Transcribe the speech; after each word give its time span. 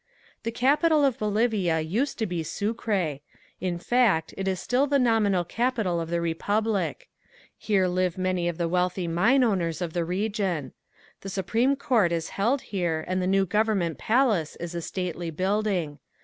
The 0.41 0.51
capital 0.51 1.05
of 1.05 1.19
Bolivia 1.19 1.79
used 1.79 2.17
to 2.17 2.25
be 2.25 2.41
Sucre. 2.41 3.19
In 3.59 3.77
fact, 3.77 4.33
it 4.35 4.47
is 4.47 4.59
still 4.59 4.87
the 4.87 4.97
nominal 4.97 5.45
capital 5.45 6.01
of 6.01 6.09
the 6.09 6.19
republic. 6.19 7.07
Here 7.55 7.85
live 7.87 8.17
many 8.17 8.47
of 8.47 8.57
the 8.57 8.67
wealthy 8.67 9.07
mine 9.07 9.43
owners 9.43 9.79
of 9.79 9.93
the 9.93 10.03
region. 10.03 10.73
The 11.19 11.29
Supreme 11.29 11.75
Court 11.75 12.11
is 12.11 12.29
held 12.29 12.61
here 12.73 13.05
and 13.07 13.21
the 13.21 13.27
new 13.27 13.45
government 13.45 13.99
palace 13.99 14.55
is 14.55 14.73
a 14.73 14.81
stately 14.81 15.29
building. 15.29 15.99